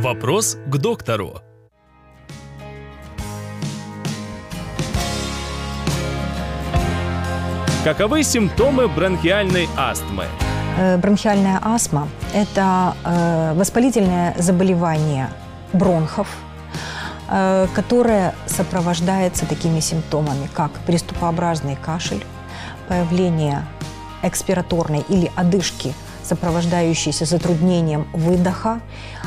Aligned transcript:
Вопрос 0.00 0.56
к 0.66 0.78
доктору. 0.78 1.42
Каковы 7.84 8.22
симптомы 8.22 8.88
бронхиальной 8.88 9.68
астмы? 9.76 10.24
Э, 10.78 10.96
Бронхиальная 10.96 11.60
астма– 11.62 12.08
это 12.34 12.96
э, 13.04 13.52
воспалительное 13.54 14.34
заболевание 14.38 15.28
бронхов, 15.74 16.28
э, 17.28 17.66
которое 17.74 18.34
сопровождается 18.46 19.44
такими 19.44 19.80
симптомами, 19.80 20.48
как 20.54 20.70
приступообразный 20.86 21.76
кашель, 21.76 22.24
появление 22.88 23.66
экспираторной 24.22 25.04
или 25.10 25.30
одышки– 25.36 25.92
сопровождающиеся 26.30 27.24
затруднением 27.24 28.06
выдоха, 28.12 28.80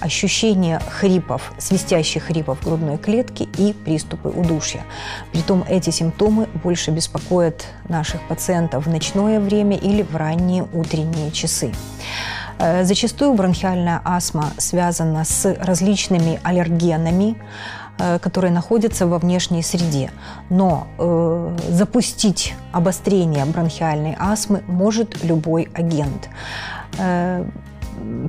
ощущение 0.00 0.80
хрипов, 0.80 1.52
свистящих 1.58 2.24
хрипов 2.24 2.62
грудной 2.62 2.98
клетки 2.98 3.48
и 3.58 3.72
приступы 3.72 4.28
удушья. 4.28 4.84
Притом 5.32 5.64
эти 5.68 5.90
симптомы 5.90 6.48
больше 6.62 6.90
беспокоят 6.90 7.66
наших 7.88 8.20
пациентов 8.28 8.86
в 8.86 8.90
ночное 8.90 9.40
время 9.40 9.76
или 9.76 10.02
в 10.02 10.14
ранние 10.16 10.66
утренние 10.72 11.30
часы. 11.30 11.72
Э, 12.58 12.84
зачастую 12.84 13.34
бронхиальная 13.34 14.00
астма 14.04 14.52
связана 14.58 15.24
с 15.24 15.54
различными 15.60 16.40
аллергенами, 16.42 17.36
э, 17.98 18.18
которые 18.18 18.52
находятся 18.52 19.06
во 19.06 19.18
внешней 19.18 19.62
среде. 19.62 20.10
Но 20.50 20.86
э, 20.98 21.56
запустить 21.70 22.54
обострение 22.72 23.44
бронхиальной 23.44 24.16
астмы 24.18 24.62
может 24.66 25.24
любой 25.24 25.68
агент. 25.74 26.28
Э, 26.98 27.44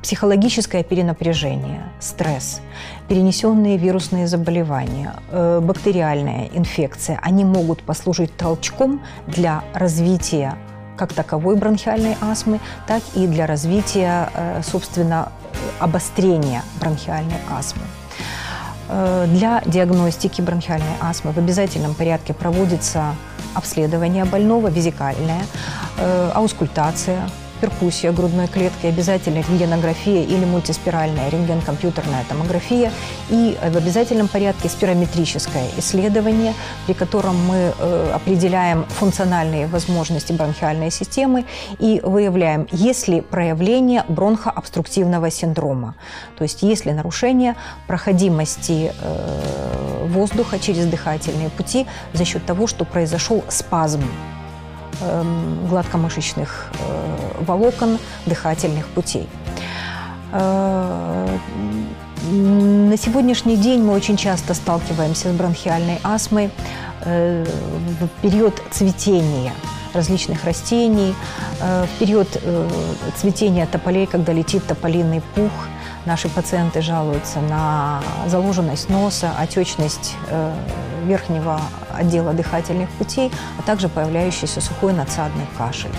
психологическое 0.02 0.82
перенапряжение, 0.82 1.92
стресс, 2.00 2.60
перенесенные 3.08 3.76
вирусные 3.76 4.26
заболевания, 4.26 5.14
э, 5.30 5.60
бактериальная 5.62 6.48
инфекция, 6.54 7.18
они 7.22 7.44
могут 7.44 7.82
послужить 7.82 8.36
толчком 8.36 9.02
для 9.26 9.64
развития 9.74 10.54
как 10.96 11.12
таковой 11.12 11.56
бронхиальной 11.56 12.16
астмы, 12.20 12.60
так 12.86 13.02
и 13.14 13.26
для 13.26 13.46
развития, 13.46 14.30
э, 14.34 14.62
собственно, 14.62 15.32
обострения 15.78 16.62
бронхиальной 16.80 17.40
астмы. 17.50 17.82
Для 18.88 19.62
диагностики 19.66 20.40
бронхиальной 20.40 20.94
астмы 21.00 21.32
в 21.32 21.38
обязательном 21.38 21.94
порядке 21.94 22.32
проводится 22.32 23.16
обследование 23.52 24.24
больного, 24.24 24.68
визикальное, 24.68 25.42
аускультация, 26.34 27.28
перкуссия 27.60 28.12
грудной 28.12 28.46
клетки, 28.46 28.86
обязательно 28.86 29.38
рентгенография 29.38 30.22
или 30.24 30.44
мультиспиральная 30.44 31.28
рентген-компьютерная 31.30 32.24
томография. 32.28 32.92
И 33.30 33.56
в 33.62 33.76
обязательном 33.76 34.28
порядке 34.28 34.68
спирометрическое 34.68 35.68
исследование, 35.78 36.54
при 36.86 36.94
котором 36.94 37.36
мы 37.46 37.72
э, 37.78 38.12
определяем 38.14 38.84
функциональные 38.84 39.66
возможности 39.66 40.32
бронхиальной 40.32 40.90
системы 40.90 41.44
и 41.78 42.00
выявляем, 42.02 42.66
есть 42.72 43.08
ли 43.08 43.20
проявление 43.20 44.04
бронхообструктивного 44.08 45.30
синдрома, 45.30 45.94
то 46.36 46.42
есть 46.42 46.62
есть 46.62 46.86
ли 46.86 46.92
нарушение 46.92 47.56
проходимости 47.86 48.92
э, 48.98 50.06
воздуха 50.06 50.58
через 50.58 50.86
дыхательные 50.86 51.50
пути 51.50 51.86
за 52.12 52.24
счет 52.24 52.44
того, 52.46 52.66
что 52.66 52.84
произошел 52.84 53.44
спазм 53.48 54.02
гладкомышечных 55.68 56.70
э, 56.78 57.42
волокон 57.44 57.98
дыхательных 58.26 58.86
путей. 58.88 59.28
Э, 62.26 62.30
на 62.30 62.96
сегодняшний 62.96 63.56
день 63.56 63.82
мы 63.82 63.92
очень 63.92 64.16
часто 64.16 64.54
сталкиваемся 64.54 65.32
с 65.32 65.36
бронхиальной 65.36 65.98
астмой 66.02 66.50
э, 67.04 67.44
в 68.00 68.22
период 68.22 68.62
цветения 68.70 69.52
различных 69.94 70.44
растений, 70.44 71.14
в 71.58 71.88
период 71.98 72.28
цветения 73.16 73.64
тополей, 73.64 74.04
когда 74.04 74.34
летит 74.34 74.66
тополиный 74.66 75.22
пух– 75.34 75.50
Наши 76.06 76.28
пациенты 76.28 76.82
жалуются 76.82 77.40
на 77.40 78.00
заложенность 78.28 78.88
носа, 78.88 79.32
отечность 79.36 80.14
э, 80.28 80.54
верхнего 81.04 81.60
отдела 81.92 82.32
дыхательных 82.32 82.88
путей, 82.90 83.32
а 83.58 83.62
также 83.62 83.88
появляющийся 83.88 84.60
сухой 84.60 84.92
надсадный 84.92 85.46
кашель. 85.58 85.90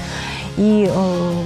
И 0.55 0.89
э, 0.89 1.43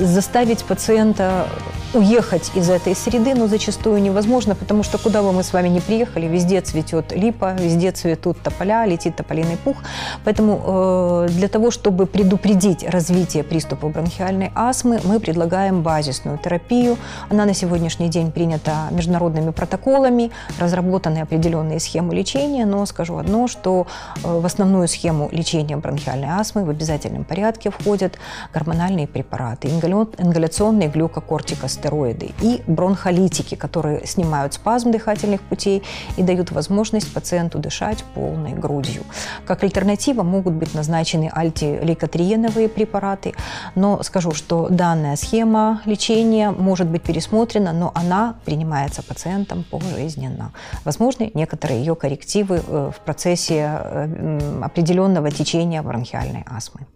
заставить 0.00 0.64
пациента 0.64 1.46
уехать 1.94 2.50
из 2.54 2.68
этой 2.68 2.94
среды, 2.94 3.34
но 3.34 3.46
зачастую 3.46 4.02
невозможно, 4.02 4.54
потому 4.54 4.82
что 4.82 4.98
куда 4.98 5.22
бы 5.22 5.32
мы 5.32 5.42
с 5.42 5.52
вами 5.52 5.68
ни 5.68 5.80
приехали, 5.80 6.26
везде 6.26 6.60
цветет 6.60 7.12
липа, 7.12 7.54
везде 7.58 7.92
цветут 7.92 8.40
тополя, 8.42 8.86
летит 8.86 9.16
тополиный 9.16 9.56
пух. 9.56 9.76
Поэтому 10.24 10.62
э, 10.66 11.28
для 11.30 11.48
того, 11.48 11.70
чтобы 11.70 12.06
предупредить 12.06 12.84
развитие 12.88 13.44
приступа 13.44 13.88
бронхиальной 13.88 14.50
астмы, 14.54 15.00
мы 15.04 15.20
предлагаем 15.20 15.82
базисную 15.82 16.38
терапию. 16.38 16.96
Она 17.30 17.44
на 17.44 17.54
сегодняшний 17.54 18.08
день 18.08 18.32
принята 18.32 18.88
международными 18.90 19.50
протоколами, 19.50 20.30
разработаны 20.58 21.18
определенные 21.18 21.80
схемы 21.80 22.14
лечения, 22.14 22.66
но 22.66 22.84
скажу 22.86 23.16
одно, 23.16 23.48
что 23.48 23.86
э, 24.22 24.40
в 24.40 24.44
основную 24.44 24.88
схему 24.88 25.28
лечения 25.32 25.76
бронхиальной 25.76 26.28
астмы 26.28 26.64
в 26.64 26.70
обязательном 26.70 27.24
порядке 27.24 27.70
входят 27.70 28.18
гормональные 28.52 29.06
препараты, 29.06 29.68
ингаляционные 29.68 30.88
глюкокортикостероиды, 30.88 31.75
стероиды 31.76 32.30
и 32.40 32.62
бронхолитики, 32.66 33.54
которые 33.54 34.06
снимают 34.06 34.54
спазм 34.54 34.90
дыхательных 34.90 35.40
путей 35.40 35.82
и 36.16 36.22
дают 36.22 36.50
возможность 36.50 37.12
пациенту 37.12 37.58
дышать 37.58 38.04
полной 38.14 38.52
грудью. 38.52 39.02
Как 39.46 39.62
альтернатива 39.62 40.22
могут 40.22 40.54
быть 40.54 40.74
назначены 40.74 41.30
альтилейкотриеновые 41.32 42.68
препараты, 42.68 43.34
но 43.74 44.02
скажу, 44.02 44.32
что 44.32 44.68
данная 44.68 45.16
схема 45.16 45.82
лечения 45.84 46.50
может 46.50 46.88
быть 46.88 47.02
пересмотрена, 47.02 47.72
но 47.72 47.92
она 47.94 48.34
принимается 48.44 49.02
пациентом 49.02 49.64
пожизненно. 49.70 50.52
Возможны 50.84 51.30
некоторые 51.34 51.80
ее 51.80 51.94
коррективы 51.94 52.62
э, 52.66 52.90
в 52.96 53.00
процессе 53.04 53.70
э, 53.70 54.60
определенного 54.62 55.30
течения 55.30 55.82
бронхиальной 55.82 56.44
астмы. 56.46 56.86